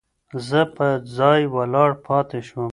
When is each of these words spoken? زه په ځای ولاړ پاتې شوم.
زه 0.47 0.61
په 0.75 0.87
ځای 1.17 1.41
ولاړ 1.55 1.89
پاتې 2.05 2.39
شوم. 2.47 2.69